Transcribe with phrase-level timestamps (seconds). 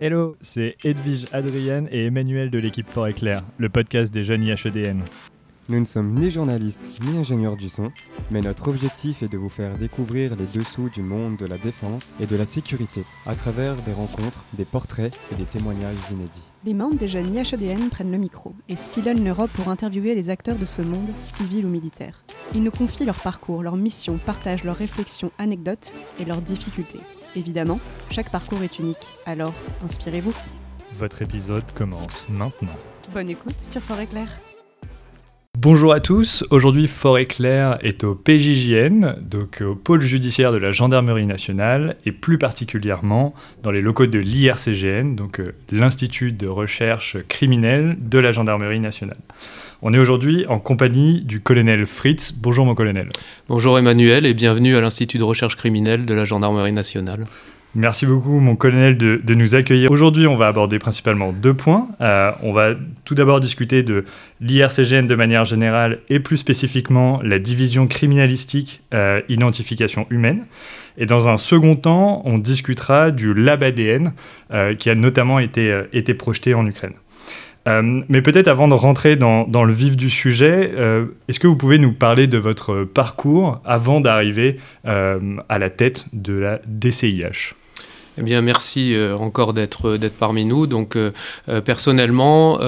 [0.00, 5.02] Hello, c'est Edwige Adrienne et Emmanuel de l'équipe Fort Éclair, le podcast des jeunes IHEDN.
[5.68, 7.90] Nous ne sommes ni journalistes ni ingénieurs du son,
[8.30, 12.12] mais notre objectif est de vous faire découvrir les dessous du monde de la défense
[12.20, 16.44] et de la sécurité à travers des rencontres, des portraits et des témoignages inédits.
[16.64, 20.58] Les membres des jeunes IHEDN prennent le micro et sillonnent l'Europe pour interviewer les acteurs
[20.58, 22.22] de ce monde, civil ou militaire.
[22.54, 27.00] Ils nous confient leur parcours, leur mission, partagent leurs réflexions, anecdotes et leurs difficultés.
[27.36, 27.78] Évidemment,
[28.10, 29.54] chaque parcours est unique, alors
[29.84, 30.34] inspirez-vous.
[30.96, 32.76] Votre épisode commence maintenant.
[33.12, 34.28] Bonne écoute sur Fort Éclair.
[35.60, 40.70] Bonjour à tous, aujourd'hui Fort Éclair est au PJJN, donc au pôle judiciaire de la
[40.70, 47.16] Gendarmerie nationale, et plus particulièrement dans les locaux de l'IRCGN, donc euh, l'Institut de recherche
[47.26, 49.18] criminelle de la Gendarmerie nationale.
[49.80, 52.32] On est aujourd'hui en compagnie du colonel Fritz.
[52.32, 53.10] Bonjour mon colonel.
[53.48, 57.22] Bonjour Emmanuel et bienvenue à l'Institut de recherche criminelle de la Gendarmerie nationale.
[57.76, 59.88] Merci beaucoup, mon colonel, de, nous accueillir.
[59.92, 61.86] Aujourd'hui, on va aborder principalement deux points.
[62.00, 64.04] Euh, on va tout d'abord discuter de
[64.40, 70.46] l'IRCGN de manière générale et plus spécifiquement la division criminalistique euh, identification humaine.
[70.96, 74.12] Et dans un second temps, on discutera du lab ADN
[74.50, 76.94] euh, qui a notamment été, été projeté en Ukraine.
[78.08, 80.72] Mais peut-être avant de rentrer dans, le vif du sujet,
[81.28, 86.34] est-ce que vous pouvez nous parler de votre parcours avant d'arriver à la tête de
[86.34, 87.57] la DCIH
[88.18, 90.66] eh bien, merci euh, encore d'être d'être parmi nous.
[90.66, 91.12] Donc, euh,
[91.48, 92.58] euh, personnellement,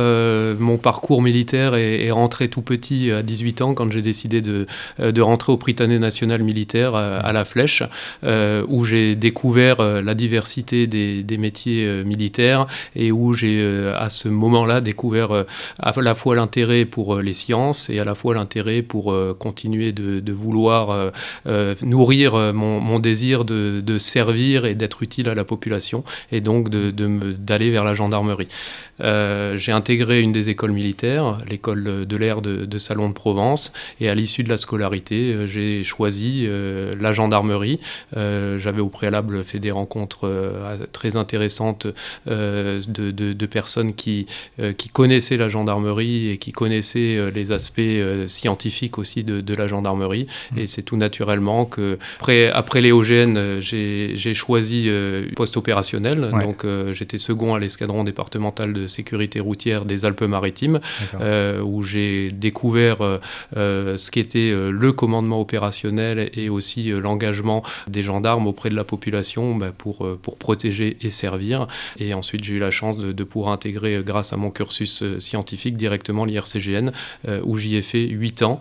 [0.58, 4.66] mon parcours militaire est, rentré tout petit à 18 ans quand j'ai décidé de,
[5.20, 7.82] rentrer au Prytanée national militaire à, la Flèche,
[8.22, 13.62] où j'ai découvert la diversité des, métiers militaires et où j'ai
[13.96, 15.44] à ce moment-là découvert
[15.78, 20.32] à la fois l'intérêt pour les sciences et à la fois l'intérêt pour continuer de,
[20.32, 21.12] vouloir
[21.82, 26.68] nourrir mon, mon désir de, de servir et d'être utile à la population et donc
[26.68, 28.48] d'aller de, vers la gendarmerie.
[29.02, 34.08] Euh, j'ai intégré une des écoles militaires, l'école de l'air de, Salon de Provence, et
[34.08, 37.80] à l'issue de la scolarité, euh, j'ai choisi euh, la gendarmerie.
[38.14, 40.30] J'avais au préalable fait des rencontres
[40.92, 41.86] très intéressantes
[42.26, 44.26] de, de, personnes qui,
[44.76, 47.80] qui connaissaient la gendarmerie et qui connaissaient les aspects
[48.26, 50.26] scientifiques aussi de, la gendarmerie.
[50.52, 50.58] Mmh.
[50.58, 54.88] Et c'est tout naturellement que, après, après les OGN, j'ai choisi
[55.36, 56.32] poste opérationnel.
[56.40, 60.80] Donc j'étais second à l'escadron départemental de sécurité routière des Alpes-Maritimes,
[61.20, 63.18] euh, où j'ai découvert euh,
[63.56, 69.54] euh, ce qu'était le commandement opérationnel et aussi l'engagement des gendarmes auprès de la population
[69.56, 71.66] bah, pour, pour protéger et servir.
[71.98, 76.24] Et ensuite, j'ai eu la chance de, pouvoir intégrer, grâce à mon cursus scientifique, directement
[76.24, 76.90] l'IRCGN,
[77.44, 78.60] où j'y ai fait 8 ans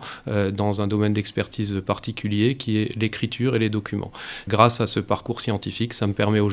[0.52, 4.12] dans un domaine d'expertise particulier qui est l'écriture et les documents.
[4.48, 6.49] Grâce à ce parcours scientifique, ça me permet aujourd'hui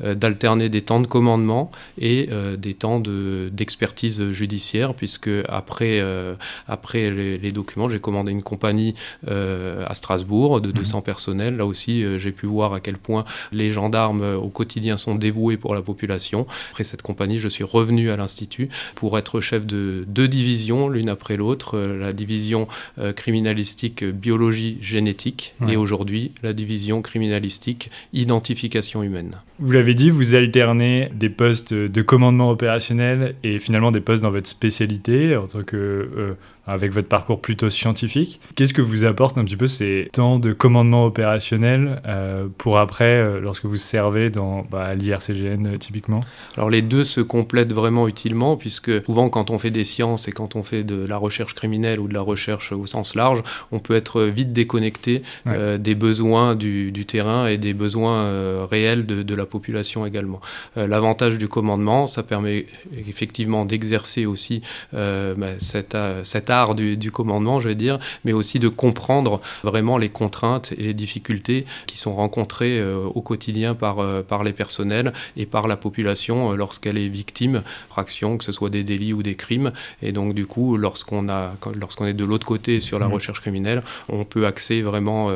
[0.00, 6.34] d'alterner des temps de commandement et des temps d'expertise judiciaire, puisque après, euh,
[6.66, 8.94] après les, documents, j'ai commandé une compagnie
[9.28, 11.04] euh, à Strasbourg de 200 mhm.
[11.04, 11.56] personnels.
[11.56, 15.56] Là aussi, euh, j'ai pu voir à quel point les gendarmes au quotidien sont dévoués
[15.56, 16.46] pour la population.
[16.70, 21.08] Après cette compagnie, je suis revenu à l'Institut pour être chef de deux divisions, l'une
[21.08, 22.68] après l'autre, la division
[23.16, 29.17] criminalistique biologie génétique et aujourd'hui la division criminalistique identification humaine.
[29.18, 29.47] Themen.
[29.60, 34.30] Vous l'avez dit, vous alternez des postes de commandement opérationnel et finalement des postes dans
[34.30, 36.34] votre spécialité en tant que euh,
[36.68, 38.40] avec votre parcours plutôt scientifique.
[38.54, 43.04] Qu'est-ce que vous apporte un petit peu ces temps de commandement opérationnel euh, pour après,
[43.04, 46.20] euh, lorsque vous servez dans bah, l'IRCGN typiquement?
[46.56, 50.32] Alors les deux se complètent vraiment utilement, puisque souvent quand on fait des sciences et
[50.32, 53.42] quand on fait de la recherche criminelle ou de la recherche au sens large,
[53.72, 59.46] on peut être vite déconnecté des besoins du, terrain et des besoins réels de, la
[59.48, 60.40] population également.
[60.76, 62.66] L'avantage du commandement, ça permet
[63.06, 68.68] effectivement d'exercer aussi bah, cet, cet art du, commandement, je vais dire, mais aussi de
[68.68, 74.22] comprendre vraiment les contraintes et les difficultés qui sont rencontrées euh, au quotidien par, euh,
[74.22, 77.62] par les personnels et par la population euh, lorsqu'elle est victime
[77.96, 79.72] d'actions, que ce soit des délits ou des crimes.
[80.02, 83.12] Et donc, du coup, lorsqu'on a, lorsqu'on est de l'autre côté sur la mmh.
[83.12, 85.32] recherche criminelle, on peut axer vraiment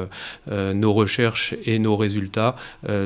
[0.50, 2.56] nos recherches et nos résultats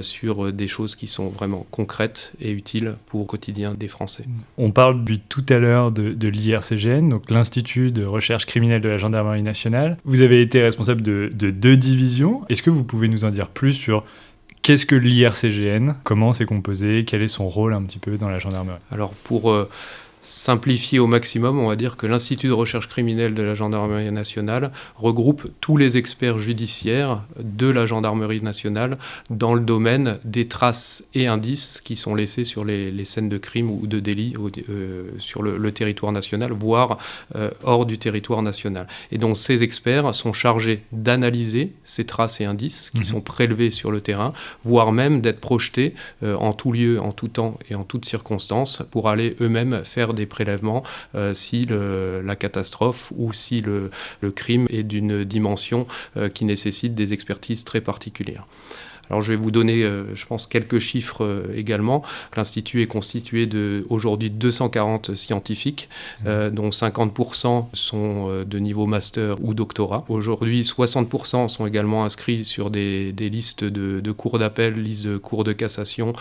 [0.00, 4.24] sur des choses qui sont vraiment concrètes et utiles pour le quotidien des Français.
[4.58, 8.88] On parle depuis tout à l'heure de, de l'IRCGN, donc l'Institut de recherche criminelle de
[8.88, 9.98] la gendarmerie nationale.
[10.04, 12.42] Vous avez été responsable de, deux divisions.
[12.48, 14.04] Est-ce que vous pouvez nous en dire plus sur
[14.62, 18.38] qu'est-ce que l'IRCGN, comment c'est composé, quel est son rôle un petit peu dans la
[18.38, 18.78] gendarmerie?
[18.90, 19.50] Alors pour...
[19.50, 19.68] Euh,
[20.26, 24.72] simplifier au maximum, on va dire que l'Institut de recherche criminelle de la gendarmerie nationale
[24.96, 28.98] regroupe tous les experts judiciaires de la gendarmerie nationale
[29.30, 33.70] dans le domaine des traces et indices qui sont laissés sur les, scènes de crime
[33.70, 34.34] ou de délit
[34.68, 36.98] euh, sur le, territoire national, voire
[37.36, 38.88] euh, hors du territoire national.
[39.12, 43.04] Et donc ces experts sont chargés d'analyser ces traces et indices qui mhm.
[43.04, 44.32] sont prélevés sur le terrain,
[44.64, 45.94] voire même d'être projetés
[46.24, 50.14] euh, en tout lieu, en tout temps et en toutes circonstances pour aller eux-mêmes faire
[50.16, 50.82] des prélèvements
[51.14, 53.90] euh, si la catastrophe ou si le,
[54.34, 55.86] crime est d'une dimension
[56.16, 58.46] euh, qui nécessite des expertises très particulières.
[59.10, 62.02] Alors je vais vous donner, euh, je pense, quelques chiffres euh, également.
[62.36, 65.88] L'Institut est constitué de aujourd'hui 240 scientifiques,
[66.20, 66.24] mmh.
[66.26, 70.04] euh, dont 50% sont de niveau master ou doctorat.
[70.08, 75.52] Aujourd'hui, 60% sont également inscrits sur des, listes de, cours d'appel, listes de cours de
[75.52, 76.12] cassation,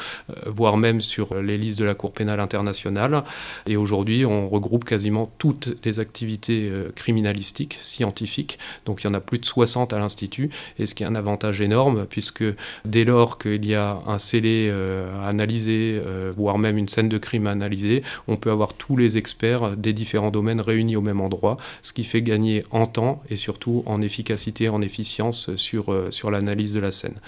[0.45, 3.23] voire même sur les listes de la Cour pénale internationale.
[3.67, 8.59] Et aujourd'hui, on regroupe quasiment toutes les activités criminalistiques, scientifiques.
[8.85, 10.49] Donc il y en a plus de 60 à l'Institut,
[10.79, 12.43] et ce qui est un avantage énorme, puisque
[12.83, 17.10] Dès lors qu'il y a un scellé euh, à analyser, euh, voire même une scène
[17.10, 21.01] de crime à analyser, on peut avoir tous les experts des différents domaines réunis au
[21.01, 25.92] même endroit, ce qui fait gagner en temps et surtout en efficacité, en efficience sur,
[25.92, 27.19] euh, sur l'analyse de la scène.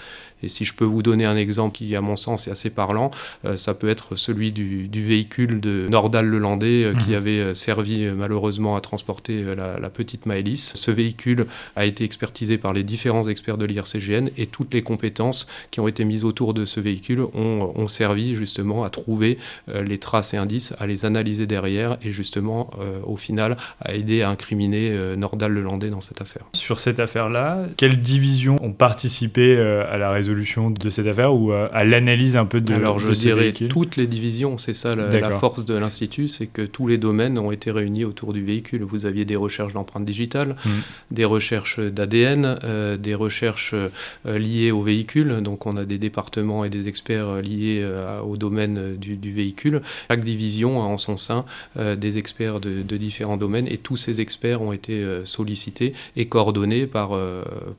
[0.42, 3.10] Et si je peux vous donner un exemple qui, à mon sens, est assez parlant,
[3.44, 7.16] euh, ça peut être celui du, véhicule de Nordal Lelandais euh, qui mhm.
[7.16, 10.74] avait euh, servi malheureusement à transporter la, petite Maëlys.
[10.74, 15.37] Ce véhicule a été expertisé par les différents experts de l'IRCGN et toutes les compétences
[15.70, 19.38] qui ont été mises autour de ce véhicule ont, ont servi justement à trouver
[19.68, 22.70] les traces et indices, à les analyser derrière et justement
[23.04, 26.44] au final à aider à incriminer Nordal Lelandais dans cette affaire.
[26.54, 31.68] Sur cette affaire-là, quelles divisions ont participé à la résolution de cette affaire ou euh,
[31.72, 35.64] à, l'analyse un peu de Alors je dirais toutes les divisions, c'est ça la, force
[35.64, 38.82] de l'Institut, c'est que tous les domaines ont été réunis autour du véhicule.
[38.82, 40.70] Vous aviez des recherches d'empreintes digitales, mm.
[41.10, 46.64] des recherches d'ADN, euh, des recherches euh, liées au véhicule, donc on a des départements
[46.64, 47.86] et des experts liés
[48.24, 49.82] au domaine du, véhicule.
[50.08, 51.44] Chaque division a en son sein
[51.76, 57.10] des experts de, différents domaines et tous ces experts ont été sollicités et coordonnés par,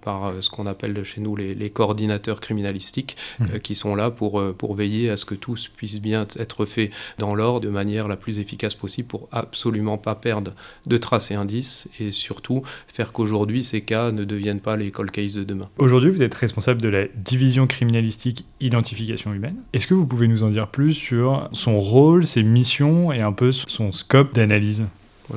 [0.01, 3.45] par ce qu'on appelle chez nous les, les coordinateurs criminalistiques mmh.
[3.53, 6.65] euh, qui sont là pour, euh, pour veiller à ce que tout puisse bien être
[6.65, 10.53] fait dans l'ordre de manière la plus efficace possible pour absolument pas perdre
[10.85, 15.11] de traces et indices et surtout faire qu'aujourd'hui ces cas ne deviennent pas les cold
[15.11, 15.69] cases de demain.
[15.77, 19.55] Aujourd'hui, vous êtes responsable de la division criminalistique identification humaine.
[19.73, 23.31] Est-ce que vous pouvez nous en dire plus sur son rôle, ses missions et un
[23.31, 24.85] peu son scope d'analyse?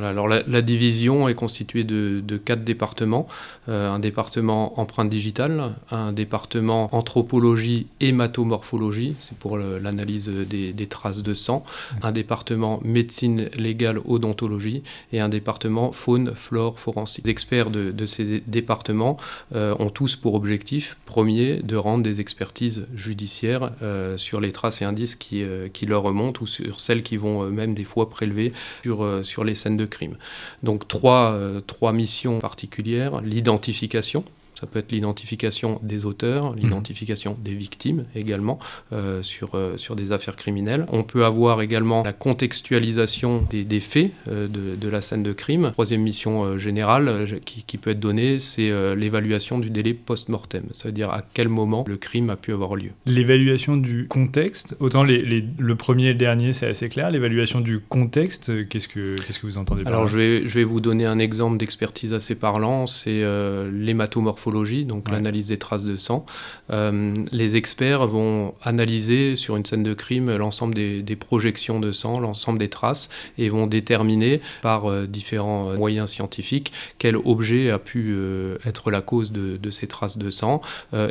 [0.00, 3.26] Alors la, division est constituée de, quatre départements.
[3.68, 11.34] Euh, un département empreinte digitale, un département anthropologie hématomorphologie, c'est pour l'analyse des, traces de
[11.34, 11.64] sang,
[12.02, 17.26] un département médecine légale odontologie et un département faune, flore, forensique.
[17.26, 19.16] Les experts de, ces départements
[19.54, 24.82] euh, ont tous pour objectif premier de rendre des expertises judiciaires euh, sur les traces
[24.82, 28.52] et indices qui, qui, leur remontent ou sur celles qui vont même des fois prélever
[28.82, 30.17] sur, sur les scènes de crime.
[30.62, 34.25] Donc trois, euh, trois missions particulières, l'identification,
[34.62, 36.61] ça peut être l'identification des auteurs, mhm.
[36.61, 38.61] l'identification des victimes également
[38.93, 40.87] euh, sur, euh, sur des affaires criminelles.
[40.93, 45.32] On peut avoir également la contextualisation des, des faits euh, de, de, la scène de
[45.32, 45.70] crime.
[45.73, 50.62] Troisième mission générale qui, qui, peut être donnée, c'est l'évaluation du délai post-mortem.
[50.73, 52.91] Ça veut dire à quel moment le crime a pu avoir lieu.
[53.05, 57.11] L'évaluation du contexte, autant les, les, le premier et le dernier, c'est assez clair.
[57.11, 60.64] L'évaluation du contexte, qu'est-ce que, qu'est-ce que vous entendez par Alors, je vais, je vais
[60.64, 62.87] vous donner un exemple d'expertise assez parlant.
[62.87, 63.25] C'est
[63.73, 66.25] l'hématomorphologie donc l'analyse des traces de sang.
[66.71, 72.21] Euh, les experts vont analyser sur une scène de crime l'ensemble des, projections de sang,
[72.21, 77.78] l'ensemble des traces, et vont déterminer par euh, différents euh, moyens scientifiques quel objet a
[77.78, 78.16] pu
[78.64, 80.61] être la cause de, ces traces de sang,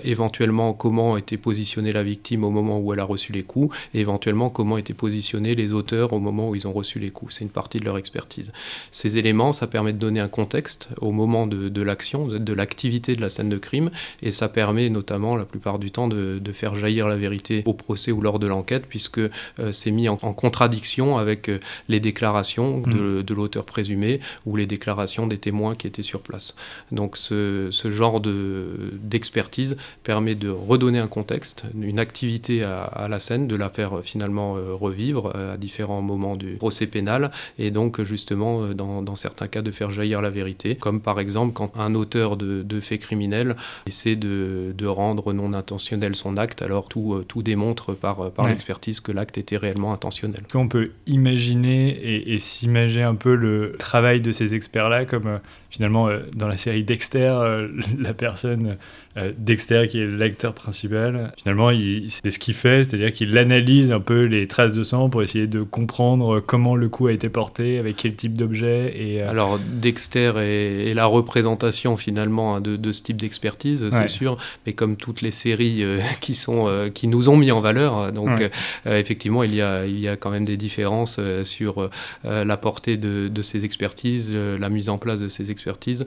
[0.04, 4.00] éventuellement comment était positionnée la victime au moment où elle a reçu les coups, et
[4.00, 7.36] éventuellement comment étaient positionnés les auteurs au moment où ils ont reçu les coups.
[7.36, 8.52] C'est une partie de leur expertise.
[8.92, 13.16] Ces éléments, ça permet de donner un contexte au moment de, de l'action, de l'activité
[13.16, 16.76] de la scène de crime, et ça permet notamment la plupart du temps de, faire
[16.76, 19.30] jaillir la vérité au procès ou lors de l'enquête, puisque euh,
[19.72, 23.24] c'est mis en, contradiction avec euh, les déclarations mm.
[23.24, 26.56] de, l'auteur présumé ou les déclarations des témoins qui étaient sur place.
[26.92, 33.56] Donc ce, genre d'expertise permet de redonner un contexte, une activité à, la scène, de
[33.56, 39.16] la faire euh, finalement revivre à différents moments du procès pénal, et donc justement dans,
[39.16, 42.80] certains cas de faire jaillir la vérité, comme par exemple quand un auteur de, de
[42.80, 48.32] faits criminel essaie de, de, rendre non intentionnel son acte, alors tout, tout démontre par,
[48.32, 50.44] par l'expertise que l'acte était réellement intentionnel.
[50.50, 55.40] Qu'on peut imaginer et, et s'imaginer un peu le travail de ces experts-là comme
[55.70, 57.68] finalement dans la série Dexter,
[58.00, 58.78] la personne
[59.18, 61.70] euh, Dexter, qui est l'acteur principal, finalement,
[62.08, 65.48] c'est ce qu'il fait, c'est-à-dire qu'il analyse un peu les traces de sang pour essayer
[65.48, 68.94] de comprendre comment le coup a été porté, avec quel type d'objet.
[68.96, 74.38] Et, euh, Alors, Dexter est, la représentation finalement hein, de, ce type d'expertise, c'est sûr,
[74.66, 78.42] mais comme toutes les séries euh, qui, sont, qui nous ont mis en valeur, donc
[78.86, 81.90] effectivement, il y, a, il y a quand même des différences sur
[82.24, 86.06] la portée de, ces expertises, la mise en place de ces expertises,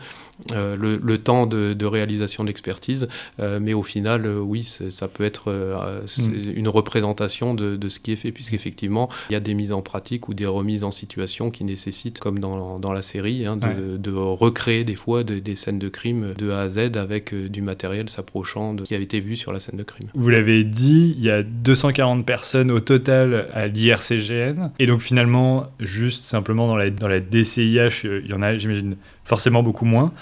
[0.51, 2.94] le, temps de, de réalisation d'expertise
[3.41, 6.57] euh, mais au final, euh, oui, ça peut être euh, mm.
[6.57, 10.29] une représentation de, ce qui est fait, puisqu'effectivement, il y a des mises en pratique
[10.29, 14.85] ou des remises en situation qui nécessitent, comme dans, dans la série, hein, de, recréer
[14.85, 18.85] des fois des scènes de crime de A à Z avec du matériel s'approchant de
[18.85, 20.09] ce qui avait été vu sur la scène de crime.
[20.15, 24.71] Vous l'avez dit, il y a 240 personnes au total à l'IRCGN.
[24.79, 28.97] Et donc finalement, juste simplement dans la, dans la DCIH, il y en a, j'imagine,
[29.25, 30.13] forcément beaucoup moins.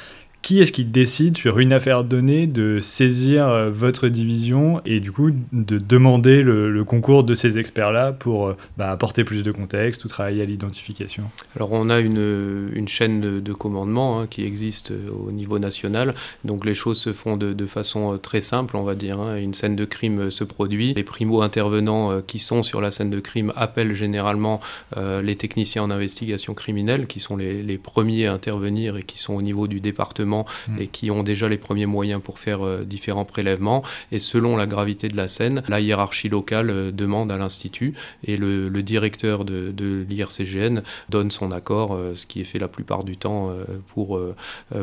[0.42, 5.12] Qui est-ce qui décide sur une affaire donnée de saisir euh, votre division et du
[5.12, 10.04] coup de demander le, concours de ces experts-là pour euh, bah, apporter plus de contexte
[10.04, 11.22] ou travailler à l'identification?
[11.54, 16.12] Alors on a une, chaîne de, commandement hein, qui existe euh, au niveau national,
[16.44, 19.20] donc les choses se font de, façon très simple, on va dire.
[19.20, 19.36] Hein.
[19.36, 23.52] Une scène de crime se produit, les primo-intervenants qui sont sur la scène de crime
[23.54, 24.60] appellent généralement
[24.96, 29.42] les techniciens en investigation criminelle qui sont les premiers à intervenir et qui sont au
[29.42, 30.31] niveau du département
[30.68, 30.80] Mm.
[30.80, 33.82] et qui ont déjà les premiers moyens pour faire euh, différents prélèvements.
[34.10, 38.36] Et selon la gravité de la scène, la hiérarchie locale euh, demande à l'Institut et
[38.36, 43.16] le, directeur de, l'IRCGN donne son accord, euh, ce qui est fait la plupart du
[43.16, 43.52] temps
[43.88, 44.20] pour,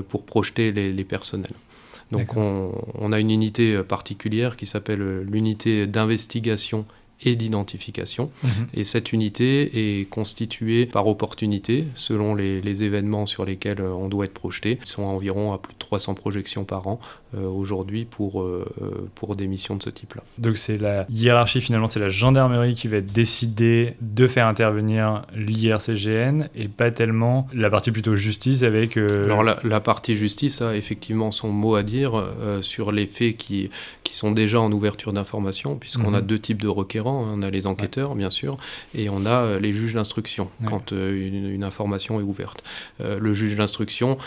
[0.07, 1.51] pour projeter les, personnels.
[2.11, 6.85] Donc on, on, a une unité particulière qui s'appelle l'unité d'investigation
[7.21, 8.31] et d'identification.
[8.43, 8.49] Mhm.
[8.73, 14.25] Et cette unité est constituée par opportunité selon les, les, événements sur lesquels on doit
[14.25, 14.79] être projeté.
[14.81, 16.99] Ils sont environ à plus de 300 projections par an
[17.35, 18.65] euh, aujourd'hui pour, euh,
[19.15, 20.23] pour des missions de ce type-là.
[20.37, 26.45] Donc c'est la hiérarchie finalement, c'est la gendarmerie qui va décider de faire intervenir l'IRCGN
[26.55, 28.97] et pas tellement la partie plutôt justice avec...
[28.97, 32.23] Euh, Alors la, la, partie justice a effectivement son mot à dire
[32.61, 33.69] sur les faits qui,
[34.03, 36.27] qui sont déjà en ouverture d'information puisqu'on a mhm.
[36.27, 37.33] deux types de requérants Hein.
[37.35, 38.57] On a les enquêteurs, bien sûr,
[38.93, 42.63] et on a euh, les juges d'instruction quand euh, une, information est ouverte.
[43.01, 44.17] Euh, le juge d'instruction,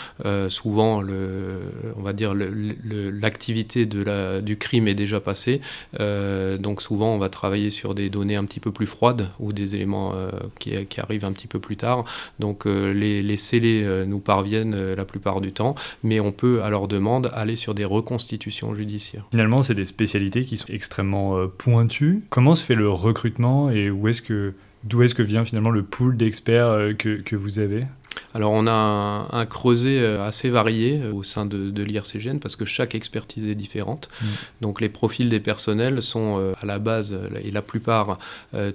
[0.49, 1.59] souvent, le,
[1.97, 5.61] on va dire, l'activité du crime est déjà passée.
[5.99, 9.75] donc souvent, on va travailler sur des données un petit peu plus froides ou des
[9.75, 10.13] éléments
[10.59, 12.05] qui, arrivent un petit peu plus tard.
[12.39, 16.87] Donc les, les scellés nous parviennent la plupart du temps, mais on peut, à leur
[16.87, 19.25] demande, aller sur des reconstitutions judiciaires.
[19.31, 22.21] Finalement, c'est des spécialités qui sont extrêmement pointues.
[22.29, 24.53] Comment se fait le recrutement et où est-ce que,
[24.83, 27.85] d'où est-ce que vient finalement le pool d'experts euh, que, que vous avez?
[28.33, 32.55] Alors on a un, creuset euh, assez varié euh, au sein de, de l'IRCGN parce
[32.55, 34.09] que chaque expertise est différente.
[34.21, 34.25] Mm.
[34.61, 38.17] Donc les profils des personnels sont euh, à la base, et la plupart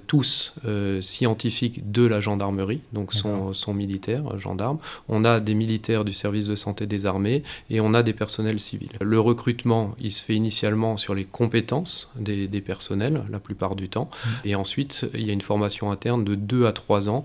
[0.07, 0.53] tous
[1.01, 4.77] scientifiques de la gendarmerie, donc sont, sont, militaires, gendarmes.
[5.07, 8.59] On a des militaires du service de santé des armées et on a des personnels
[8.59, 8.91] civils.
[9.01, 13.89] Le recrutement, il se fait initialement sur les compétences des, des personnels, la plupart du
[13.89, 14.09] temps.
[14.11, 14.29] Mm.
[14.45, 17.23] Et ensuite, il y a une formation interne de 2 à 3 ans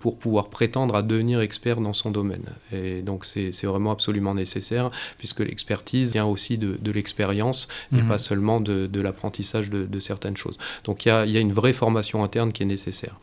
[0.00, 2.44] pour pouvoir prétendre à devenir expert dans son domaine.
[2.72, 8.08] Et donc c'est vraiment absolument nécessaire puisque l'expertise vient aussi de, de l'expérience et mhm.
[8.08, 10.56] pas seulement de, de l'apprentissage de, de, certaines choses.
[10.84, 13.18] Donc il y, a, y, a, une vraie formation interne qui est nécessaire.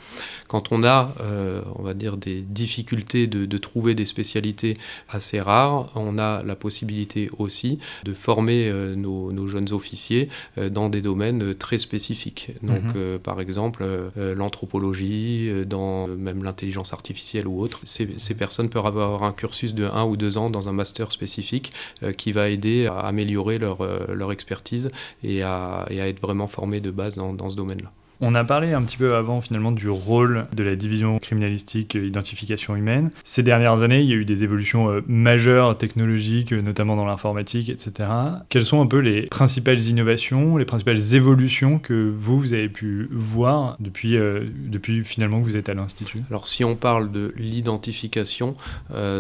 [0.47, 5.91] Quand on a, euh, on va dire, des difficultés de, trouver des spécialités assez rares,
[5.95, 11.01] on a la possibilité aussi de former euh, nos, nos, jeunes officiers euh, dans des
[11.01, 12.51] domaines très spécifiques.
[12.61, 13.19] Donc mhm.
[13.19, 17.79] par exemple l'anthropologie, dans même l'intelligence artificielle ou autre.
[17.83, 21.13] C'est ces personnes peuvent avoir un cursus de 1 ou 2 ans dans un master
[21.13, 21.71] spécifique
[22.03, 24.91] euh, qui va aider à améliorer leur, euh, expertise
[25.23, 27.91] et à, être vraiment formés de base dans, dans ce domaine-là.
[28.25, 32.07] On a parlé un petit peu avant finalement du rôle de la division criminalistique euh,
[32.07, 33.11] identification humaine.
[33.25, 37.05] Ces dernières années, il y a eu des évolutions euh, majeures technologiques, euh, notamment dans
[37.05, 38.07] l'informatique, etc.
[38.47, 43.09] Quelles sont un peu les principales innovations, les principales évolutions que vous, vous avez pu
[43.11, 46.21] voir depuis, depuis finalement que vous êtes à l'Institut?
[46.29, 48.55] Alors si on parle de l'identification,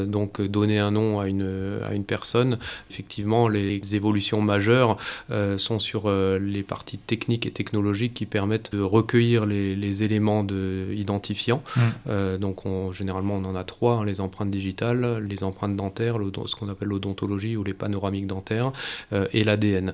[0.07, 2.57] donc donner un nom à une, à une personne,
[2.89, 4.97] effectivement les évolutions majeures
[5.57, 11.61] sont sur les parties techniques et technologiques qui permettent de recueillir les, éléments de, identifiants.
[11.75, 12.37] Mmh.
[12.37, 16.55] donc on, généralement on en a trois, hein, les empreintes digitales, les empreintes dentaires, ce
[16.55, 18.71] qu'on appelle l'odontologie ou les panoramiques dentaires,
[19.31, 19.93] et l'ADN.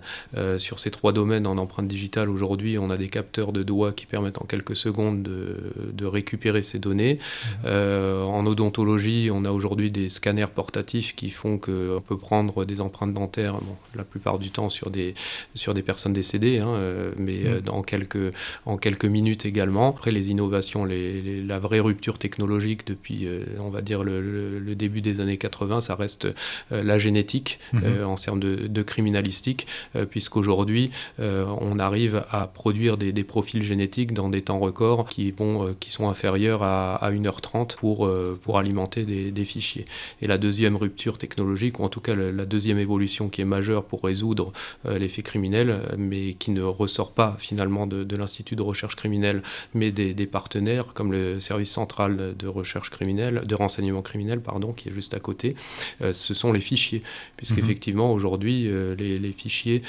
[0.58, 4.06] sur ces trois domaines en empreinte digitale, aujourd'hui on a des capteurs de doigts qui
[4.06, 7.20] permettent en quelques secondes de, récupérer ces données.
[7.64, 7.68] Mmh.
[7.68, 13.14] en odontologie, on a aujourd'hui des scanners portatifs qui font qu'on peut prendre des empreintes
[13.14, 13.60] dentaires,
[13.96, 15.14] la plupart du temps sur des,
[15.56, 18.34] sur des personnes décédées, hein, euh, mais euh, dans quelques,
[18.66, 19.90] en quelques minutes également.
[19.90, 25.02] Après, les innovations, les, la vraie rupture technologique depuis, euh, on va dire, le, début
[25.02, 26.28] des années 80, ça reste
[26.72, 28.06] la génétique mhm.
[28.06, 29.68] en termes de, de criminalistique,
[30.10, 35.76] puisqu'aujourd'hui, on arrive à produire des, des, profils génétiques dans des temps records qui, vont,
[35.80, 38.10] qui sont inférieurs à, à 1h30 pour,
[38.42, 39.86] pour alimenter des, des fichiers.
[40.22, 43.84] Et la deuxième rupture technologique, ou en tout cas la, deuxième évolution qui est majeure
[43.84, 44.54] pour résoudre
[44.86, 49.42] euh, les faits criminels, mais qui ne ressort pas finalement de, l'Institut de recherche criminelle,
[49.74, 54.90] mais des, partenaires comme le service central de recherche criminelle, de renseignement criminel, pardon, qui
[54.90, 55.56] est juste à côté,
[56.02, 57.02] euh, ce sont les fichiers,
[57.38, 58.16] puisqu'effectivement mhm.
[58.16, 59.84] aujourd'hui euh, les, fichiers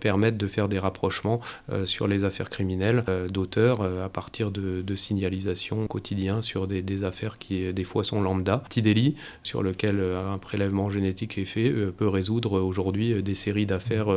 [0.00, 1.40] permettent de faire des rapprochements
[1.84, 7.72] sur les affaires criminelles d'auteurs à partir de, de signalisations quotidiennes sur des, affaires qui
[7.72, 8.58] des fois sont lambda.
[8.58, 14.08] Petit délit sur lequel un prélèvement génétique est fait peut résoudre aujourd'hui des séries d'affaires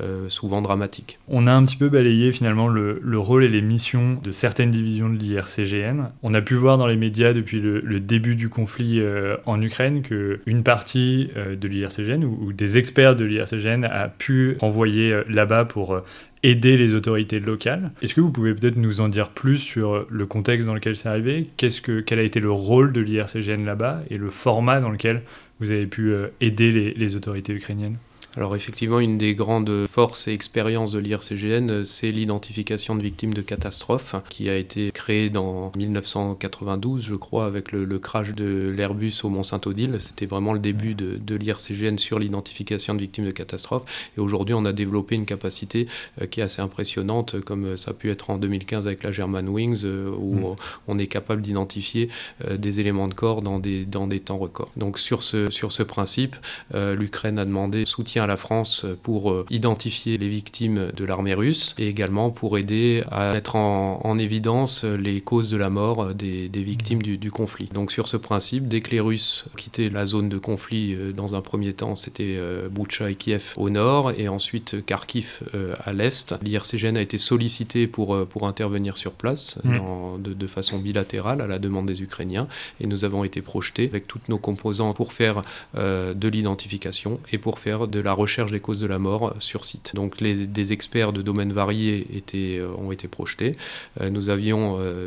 [0.00, 1.18] euh, souvent dramatiques.
[1.28, 5.10] On a un petit peu balayé finalement le, rôle et les missions de certaines divisions
[5.10, 6.10] de l'IRCGN.
[6.22, 10.02] On a pu voir dans les médias depuis le, début du conflit euh, en Ukraine
[10.02, 16.00] qu'une partie euh, de l'IRCGN ou, des experts de l'IRCGN a pu envoyer là-bas pour
[16.42, 17.90] aider les autorités locales.
[18.00, 21.08] Est-ce que vous pouvez peut-être nous en dire plus sur le contexte dans lequel c'est
[21.08, 21.48] arrivé?
[21.56, 25.22] Qu'est-ce que, Quel a été le rôle de l'IRCGN là-bas et le format dans lequel
[25.60, 27.96] vous avez pu aider les autorités ukrainiennes?
[28.36, 33.42] Alors effectivement, une des grandes forces et expériences de l'IRCGN, c'est l'identification de victimes de
[33.42, 39.30] catastrophes, qui a été créée dans 1992, je crois, avec le, crash de l'Airbus au
[39.30, 39.96] Mont-Saint-Odile.
[39.98, 44.10] C'était vraiment le début de, de l'IRCGN sur l'identification de victimes de catastrophes.
[44.16, 45.88] Et aujourd'hui, on a développé une capacité
[46.22, 49.48] euh, qui est assez impressionnante, comme ça a pu être en 2015 avec la German
[49.48, 50.56] Wings, euh, où mm.
[50.86, 52.08] on est capable d'identifier
[52.48, 54.70] euh, des éléments de corps dans des, dans des temps records.
[54.76, 56.36] Donc sur ce, sur ce principe,
[56.72, 61.74] l'Ukraine a demandé soutien à la France pour euh, identifier les victimes de l'armée russe
[61.78, 67.00] et également pour aider à mettre en, évidence les causes de la mort des, victimes
[67.00, 67.70] du, conflit.
[67.72, 71.34] Donc sur ce principe, dès que les Russes quittaient la zone de conflit, euh, dans
[71.34, 75.40] un premier temps c'était euh, Boucha et Kiev au nord et ensuite Kharkiv
[75.82, 80.22] à l'est, l'IRCGN a été sollicité pour, pour intervenir sur place mmh.
[80.22, 82.48] de, de, façon bilatérale à la demande des Ukrainiens
[82.80, 85.42] et nous avons été projetés avec toutes nos composants pour faire
[85.74, 89.34] de l'identification et pour faire de la la recherche des causes de la mort euh,
[89.38, 89.92] sur site.
[89.94, 93.56] Donc les, des experts de domaines variés étaient, euh, ont été projetés.
[94.00, 94.60] Euh, nous avions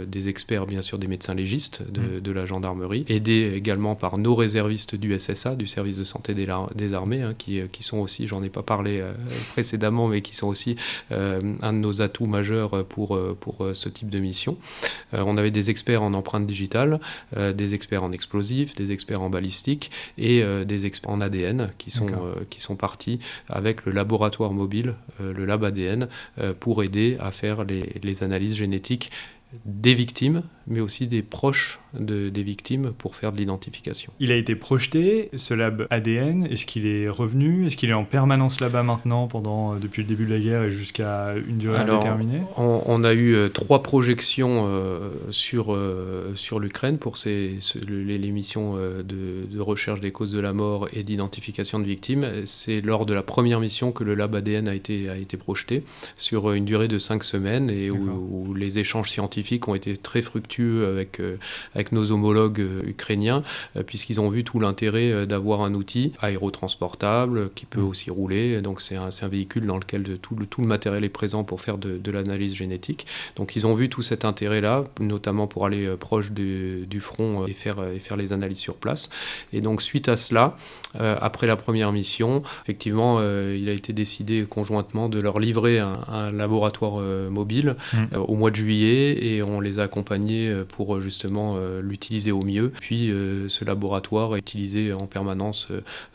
[0.08, 2.34] des experts, bien sûr, des médecins légistes de, mm.
[2.34, 6.94] la gendarmerie, aidés également par nos réservistes du SSA, du service de santé des, des
[6.94, 9.04] armées, hein, qui, qui, sont aussi, j'en ai pas parlé
[9.52, 10.76] précédemment, mais qui sont aussi
[11.12, 14.58] un de nos atouts majeurs pour, pour ce type de mission.
[15.12, 17.00] on avait des experts en empreinte digitale,
[17.36, 22.12] des experts en explosifs, des experts en balistique et des experts en ADN qui sont,
[22.50, 22.93] qui sont partis
[23.50, 26.08] avec le laboratoire mobile, euh, le Lab ADN,
[26.40, 29.12] euh, pour aider à faire les analyses génétiques
[29.66, 34.14] des victimes, mais aussi des proches des victimes pour faire de l'identification.
[34.20, 37.68] Il a été projeté, ce lab ADN, est-ce qu'il est revenu?
[37.68, 40.64] Est-ce qu'il est en permanence là-bas maintenant, pendant, euh, depuis le début de la guerre
[40.64, 42.42] et jusqu'à une durée indéterminée?
[42.58, 45.78] on, a eu euh, trois projections euh, sur,
[46.36, 51.80] sur l'Ukraine pour ces, les, missions de, recherche des causes de la mort et d'identification
[51.80, 52.28] de victimes.
[52.46, 55.84] C'est lors de la première mission que le lab ADN a été, a été projeté
[56.18, 60.22] sur une durée de cinq semaines et où, où les échanges scientifiques ont été très
[60.22, 61.22] fructueux avec,
[61.76, 63.44] avec avec nos homologues euh, ukrainiens,
[63.76, 67.88] euh, puisqu'ils ont vu tout l'intérêt euh, d'avoir un outil aérotransportable qui peut mm.
[67.88, 68.62] aussi rouler.
[68.62, 71.60] Donc c'est un, un, véhicule dans lequel tout, le, tout, le, matériel est présent pour
[71.60, 73.06] faire de, l'analyse génétique.
[73.36, 77.54] Donc ils ont vu tout cet intérêt-là, notamment pour aller proche du, du front et
[77.54, 79.10] faire, et faire les analyses sur place.
[79.52, 80.56] Et donc suite à cela,
[81.00, 87.02] après la première mission, effectivement, il a été décidé conjointement de leur livrer un, laboratoire
[87.32, 88.18] mobile mm.
[88.28, 92.70] au mois de juillet et on les a accompagnés pour justement l'utiliser au mieux.
[92.70, 95.70] Puis euh, ce laboratoire est utilisé en permanence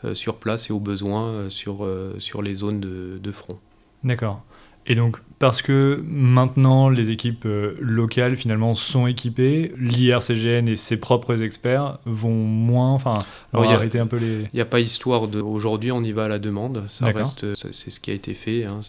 [0.05, 3.59] euh, sur place et au besoin sur, sur les zones de, de front.
[4.03, 4.43] D'accord.
[4.85, 10.97] Et donc, parce que maintenant les équipes euh, locales finalement sont équipées, l'IRCGN et ses
[10.97, 14.41] propres experts vont moins, enfin, arrêter un peu les.
[14.41, 15.39] Il n'y a pas histoire de.
[15.39, 16.83] Aujourd'hui, on y va à la demande.
[16.89, 18.65] Ça reste, c'est ce qui a été fait.
[18.65, 18.81] Hein.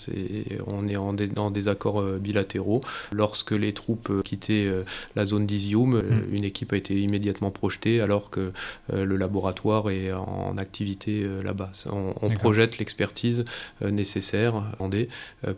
[0.66, 2.82] on est en dans des accords euh, bilatéraux.
[3.12, 4.68] Lorsque les troupes euh, quittaient
[5.14, 6.34] la zone d'Izium, mm.
[6.34, 8.52] une équipe a été immédiatement projetée, alors que
[8.92, 11.70] le laboratoire est en activité là-bas.
[11.92, 13.44] On, projette l'expertise
[13.82, 14.62] nécessaire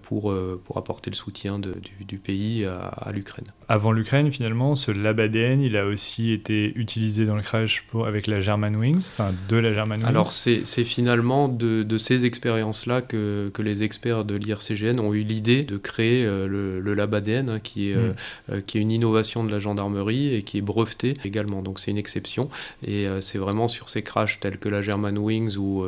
[0.03, 3.47] pour pour apporter le soutien du, pays à, l'Ukraine.
[3.69, 8.07] Avant l'Ukraine, finalement, ce lab ADN, il a aussi été utilisé dans le crash pour,
[8.07, 10.07] avec la Germanwings, enfin de la Germanwings.
[10.07, 15.63] Alors c'est finalement de, ces expériences-là que, que, les experts de l'IRCGN ont eu l'idée
[15.63, 18.15] de créer euh, le, le, lab ADN, hein, qui, est, hmm.
[18.51, 21.63] euh, qui est une innovation de la gendarmerie et qui est breveté également.
[21.63, 22.51] Donc c'est une exception.
[22.85, 25.85] Et euh, c'est vraiment sur ces crashs tels que la Germanwings ou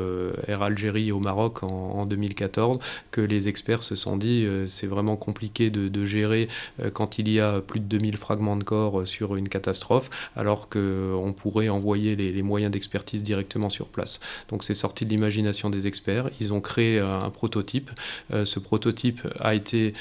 [0.46, 2.78] Air Algérie au Maroc en, en, 2014
[3.10, 6.48] que les experts se sont dit c'est c'est vraiment compliqué de, gérer
[6.82, 10.10] euh, quand il y a plus de 2000 fragments de corps euh, sur une catastrophe,
[10.36, 14.20] alors qu'on euh, pourrait envoyer les, moyens d'expertise directement sur place.
[14.50, 16.28] Donc c'est sorti de l'imagination des experts.
[16.40, 17.90] Ils ont créé un prototype.
[18.30, 19.94] ce prototype a été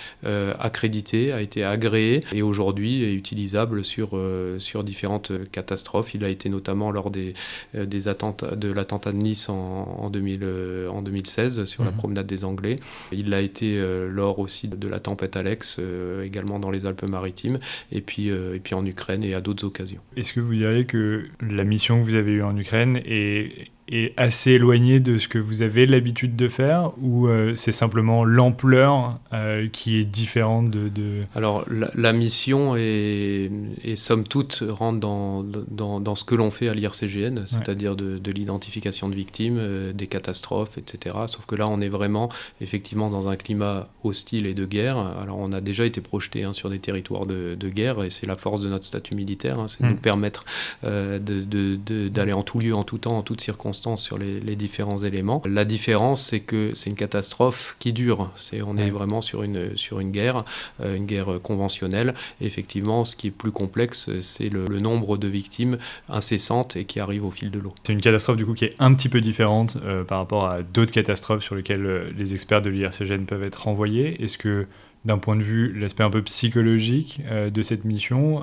[0.59, 4.19] accrédité, a été agréé et aujourd'hui est utilisable sur,
[4.57, 6.13] sur différentes catastrophes.
[6.15, 7.33] Il a été notamment lors des,
[7.73, 10.45] des attentats, de l'attentat de Nice en, 2000,
[10.91, 11.97] en 2016 sur la mhm.
[11.97, 12.75] promenade des Anglais.
[13.13, 17.59] Il l'a été lors aussi de la tempête Alex, euh, également dans les Alpes-Maritimes,
[17.91, 20.01] et, puis euh, et puis en Ukraine et à d'autres occasions.
[20.15, 24.13] Est-ce que vous diriez que la mission que vous avez eue en Ukraine est est
[24.17, 29.19] assez éloigné de ce que vous avez l'habitude de faire ou euh, c'est simplement l'ampleur
[29.33, 31.23] euh, qui est différente de...
[31.35, 33.49] Alors la, mission est,
[33.95, 38.31] somme toute rentre dans, dans, dans ce que l'on fait à l'IRCGN, c'est-à-dire de, de
[38.31, 41.15] l'identification de victimes, euh, des catastrophes, etc.
[41.27, 42.29] Sauf que là on est vraiment
[42.61, 44.97] effectivement dans un climat hostile et de guerre.
[44.97, 48.27] Alors on a déjà été projeté hein, sur des territoires de, de, guerre et c'est
[48.27, 49.91] la force de notre statut militaire, hein, c'est de mm.
[49.91, 50.45] nous permettre
[50.83, 55.41] d'aller en tout lieu, en tout temps, en toutes circonstances sur les, différents éléments.
[55.45, 58.31] La différence, c'est que c'est une catastrophe qui dure.
[58.35, 60.45] C'est, on est vraiment sur une, sur une guerre,
[60.81, 62.13] euh, une guerre conventionnelle.
[62.39, 65.77] effectivement, ce qui est plus complexe, c'est le, nombre de victimes
[66.09, 67.73] incessantes et qui arrivent au fil de l'eau.
[67.83, 70.61] C'est une catastrophe du coup qui est un petit peu différente euh, par rapport à
[70.61, 74.21] d'autres catastrophes sur lesquelles euh, les experts de l'IRCGN peuvent être renvoyés.
[74.23, 74.67] Est-ce que
[75.05, 78.41] d'un point de vue l'aspect un peu psychologique de cette mission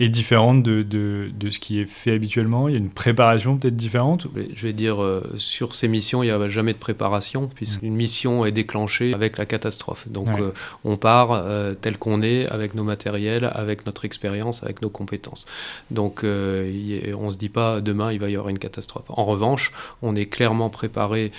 [0.00, 2.68] est différente de, de, de, ce qui est fait habituellement?
[2.68, 4.26] Il y a une préparation peut-être différente?
[4.54, 7.96] Je vais dire, euh, sur ces missions, il n'y a jamais de préparation, puisqu'une mm.
[7.96, 10.08] mission est déclenchée avec la catastrophe.
[10.08, 10.52] Donc euh,
[10.84, 15.46] on part euh, tel qu'on est, avec nos matériels, avec notre expérience, avec nos compétences.
[15.90, 19.04] Donc on ne se dit pas demain il va y avoir une catastrophe.
[19.08, 21.32] En revanche, on est clairement préparé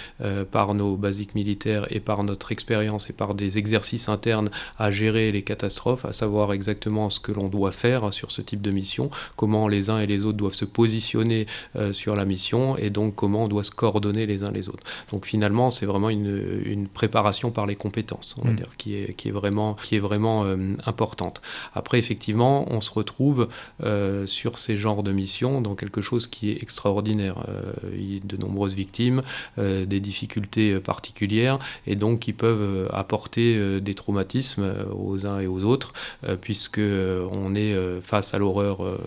[0.51, 5.31] par nos basiques militaires et par notre expérience et par des exercices internes à gérer
[5.31, 9.09] les catastrophes, à savoir exactement ce que l'on doit faire sur ce type de mission,
[9.35, 13.15] comment les uns et les autres doivent se positionner euh, sur la mission et donc
[13.15, 14.83] comment on doit se coordonner les uns les autres.
[15.11, 18.55] Donc finalement, c'est vraiment une, une, préparation par les compétences, on va mm.
[18.55, 21.41] dire, qui est, qui est vraiment, qui est vraiment euh, importante.
[21.73, 23.47] Après, effectivement, on se retrouve
[23.83, 27.45] euh, sur ces genres de missions dans quelque chose qui est extraordinaire.
[27.93, 29.21] il y a de nombreuses victimes,
[29.57, 35.93] des difficultés particulières et donc qui peuvent apporter des traumatismes aux uns et aux autres,
[36.41, 38.97] puisque on est face à l'horreur euh,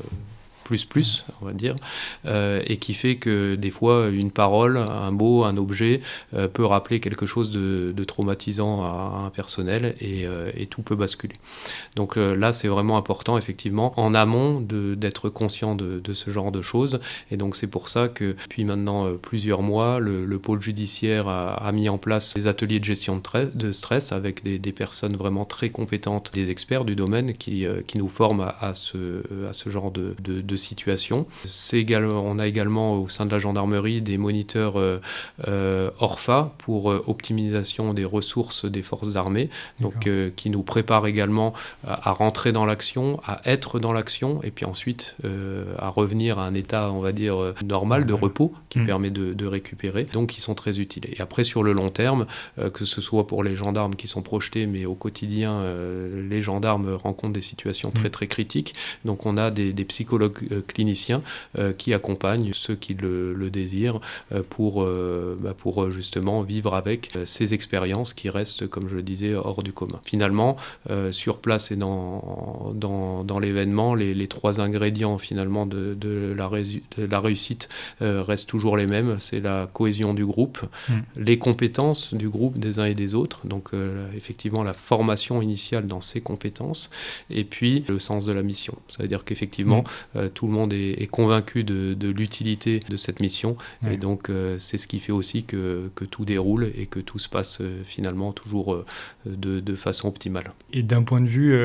[0.65, 1.77] plus plus, on va dire,
[2.27, 6.01] euh, et qui fait que des fois une parole, un mot, un objet
[6.35, 10.95] euh, peut rappeler quelque chose de, traumatisant à, un personnel et, euh, et, tout peut
[10.95, 11.37] basculer.
[11.97, 17.01] Donc là, c'est vraiment important, effectivement, en amont d'être conscient de, ce genre de choses.
[17.31, 21.89] Et donc c'est pour ça que depuis maintenant plusieurs mois, le, pôle judiciaire a, mis
[21.89, 23.21] en place des ateliers de gestion
[23.55, 28.53] de, stress avec des, personnes vraiment très compétentes, des experts du domaine qui, nous forment
[28.61, 29.23] à, ce,
[29.67, 31.27] genre de situation.
[31.73, 35.01] Également, on a également au sein de la gendarmerie des moniteurs euh,
[35.49, 41.53] euh, ORFA pour euh, optimisation des ressources des forces armées, donc qui nous préparent également
[41.87, 45.17] à, rentrer dans l'action, à être dans l'action, et puis ensuite
[45.79, 48.87] à revenir à un état, on va dire, normal de repos qui mm.
[48.87, 50.05] permet de, récupérer.
[50.05, 51.05] Donc, ils sont très utiles.
[51.13, 52.27] Et après, sur le long terme,
[52.73, 55.63] que ce soit pour les gendarmes qui sont projetés, mais au quotidien,
[56.29, 58.13] les gendarmes rencontrent des situations très mm.
[58.13, 58.75] très critiques.
[59.05, 61.23] Donc, on a des, des psychologues cliniciens
[61.79, 64.01] qui accompagnent ceux qui le, désirent
[64.51, 69.63] pour, bah, pour justement vivre avec ces expériences qui restent, comme je le disais, hors
[69.63, 70.01] du commun.
[70.05, 70.57] Finalement,
[71.11, 76.49] sur place et dans, dans, dans l'événement, les, les, trois ingrédients finalement de, de, la,
[76.49, 77.69] de la, réussite
[78.01, 79.17] restent toujours les mêmes.
[79.19, 80.95] C'est la cohésion du groupe, mm.
[81.17, 83.71] les compétences du groupe des uns et des autres, donc
[84.17, 86.91] effectivement la formation initiale dans ces compétences,
[87.31, 88.77] et puis le sens de la mission.
[88.89, 90.19] C'est-à-dire qu'effectivement, mm.
[90.19, 93.57] euh, tout le monde est, convaincu de, l'utilité de cette mission,
[93.89, 97.19] et donc euh, c'est ce qui fait aussi que, que, tout déroule et que tout
[97.19, 98.85] se passe euh, finalement toujours
[99.27, 100.53] de, de, façon optimale.
[100.73, 101.57] Et d'un point de vue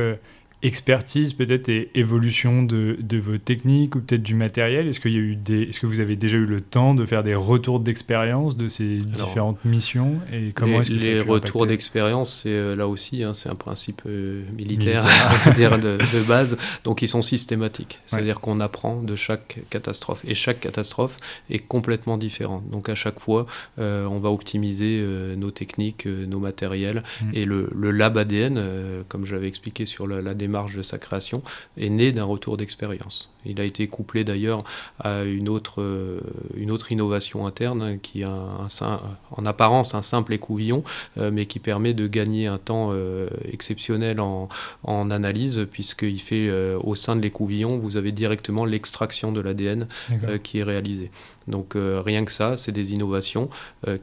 [0.62, 4.88] expertise peut-être et évolution de, de vos techniques ou peut-être du matériel?
[4.88, 7.06] Est-ce qu'il y a eu des, est-ce que vous avez déjà eu le temps de
[7.06, 11.66] faire des retours d'expérience de ces différentes missions et comment les, est-ce que les retours
[11.66, 15.06] d'expérience c'est euh, là aussi hein, c'est un principe euh, militaire,
[15.46, 15.80] militaire.
[15.80, 16.58] de, de, base.
[16.84, 18.00] Donc ils sont systématiques.
[18.06, 21.18] C'est-à-dire qu'on apprend de chaque catastrophe et chaque catastrophe
[21.50, 23.48] est complètement différente donc à chaque fois
[23.80, 25.06] euh, on va optimiser
[25.38, 27.30] nos techniques nos matériels mm.
[27.34, 28.62] et le, le, lab ADN
[29.08, 31.44] comme j'avais expliqué sur la, la démarche de sa création
[31.78, 33.32] est né d'un retour d'expérience.
[33.46, 34.64] Il a été couplé d'ailleurs
[35.00, 36.20] à une autre, euh,
[36.56, 38.68] une autre innovation interne hein, qui a un,
[39.32, 40.84] en apparence un simple écouvillon,
[41.18, 44.50] euh, mais qui permet de gagner un temps euh, exceptionnel en,
[44.84, 49.88] en analyse, puisqu'il fait au sein de l'écouvillon, vous avez directement l'extraction de l'ADN
[50.44, 51.12] qui est réalisée.
[51.50, 53.50] Donc rien que ça, c'est des innovations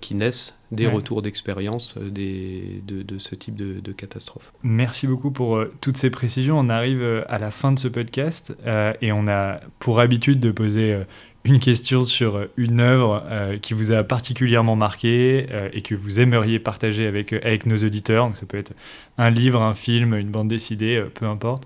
[0.00, 4.52] qui naissent des retours d'expérience de, de, ce type de, de, catastrophe.
[4.62, 6.59] Merci beaucoup pour toutes ces précisions.
[6.59, 8.52] On arrive à la fin de ce podcast
[9.00, 11.04] et on a pour habitude de poser euh,
[11.44, 16.20] une question sur euh, une œuvre euh, qui vous a particulièrement marqué et que vous
[16.20, 18.35] aimeriez partager avec, avec nos auditeurs.
[18.37, 18.72] ça peut être
[19.18, 21.64] un livre, un film, une bande dessinée, peu importe.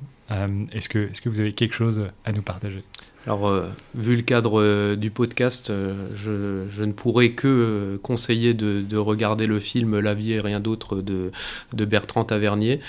[0.73, 2.83] est-ce, que, est-ce que vous avez quelque chose à nous partager?
[3.27, 8.97] Alors, euh, vu le cadre euh, du podcast, euh, je, ne pourrais que conseiller de,
[8.97, 11.31] regarder le film La vie et rien d'autre de,
[11.85, 12.81] Bertrand Tavernier,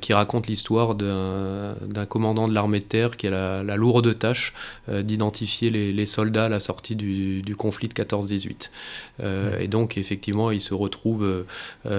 [0.00, 4.52] qui raconte l'histoire d'un, commandant de l'armée de terre qui a la, lourde tâche
[4.88, 8.70] d'identifier les, soldats à la sortie du, conflit de 14-18.
[9.60, 11.44] Et donc, effectivement, il se retrouve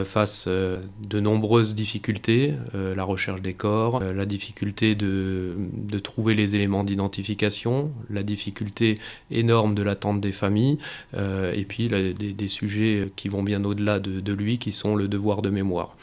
[0.06, 7.69] face de nombreuses difficultés, la recherche des corps, la difficulté de trouver les éléments d'identification
[8.10, 9.00] la difficulté
[9.32, 10.78] énorme de l'attente des familles,
[11.16, 15.42] euh, et puis des, sujets qui vont bien au-delà de, lui, qui sont le devoir
[15.42, 15.96] de mémoire.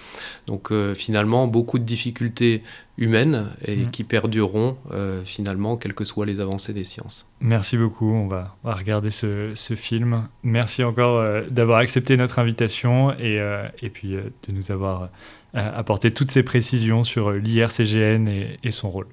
[0.47, 2.63] Donc euh, finalement, beaucoup de difficultés
[2.99, 3.91] humaines et mm.
[3.91, 7.27] qui perdureront euh, finalement, quelles que soient les avancées des sciences.
[7.41, 10.29] Merci beaucoup, on va, regarder ce, film.
[10.43, 13.41] Merci encore d'avoir accepté notre invitation et,
[13.83, 15.11] et puis de nous avoir
[15.53, 19.07] apporté toutes ces précisions sur l'IRCGN et, et son rôle.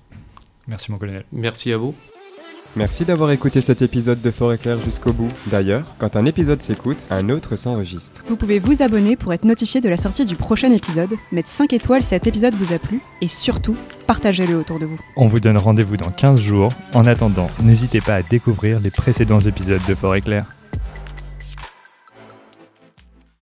[0.68, 1.26] Merci mon colonel.
[1.32, 1.96] Merci à vous.
[2.76, 5.30] Merci d'avoir écouté cet épisode de Forêt Claire jusqu'au bout.
[5.52, 8.24] D'ailleurs, quand un épisode s'écoute, un autre s'enregistre.
[8.28, 11.72] Vous pouvez vous abonner pour être notifié de la sortie du prochain épisode, mettre 5
[11.72, 13.76] étoiles si cet épisode vous a plu, et surtout,
[14.08, 15.00] partagez-le autour de vous.
[15.16, 16.72] On vous donne rendez-vous dans 15 jours.
[16.96, 20.48] En attendant, n'hésitez pas à découvrir les précédents épisodes de Forêt Claire.